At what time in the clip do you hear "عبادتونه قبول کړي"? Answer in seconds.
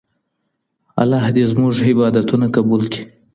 1.89-3.03